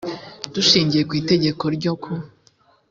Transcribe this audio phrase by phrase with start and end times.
[0.55, 2.13] dushingiye ku itegeko n ryo ku